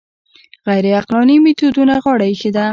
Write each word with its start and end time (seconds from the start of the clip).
غیر 0.67 0.85
عقلاني 0.99 1.35
میتودونو 1.43 1.93
غاړه 2.03 2.25
ایښې 2.29 2.51
ده 2.55 2.65